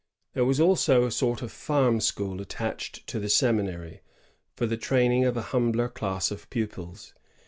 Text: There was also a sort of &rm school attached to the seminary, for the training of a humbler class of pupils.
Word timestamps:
There 0.33 0.45
was 0.45 0.59
also 0.59 1.05
a 1.05 1.11
sort 1.11 1.43
of 1.43 1.51
&rm 1.69 2.01
school 2.01 2.41
attached 2.41 3.05
to 3.05 3.19
the 3.19 3.29
seminary, 3.29 4.01
for 4.55 4.65
the 4.65 4.75
training 4.75 5.25
of 5.25 5.37
a 5.37 5.43
humbler 5.53 5.89
class 5.89 6.31
of 6.31 6.49
pupils. 6.49 7.13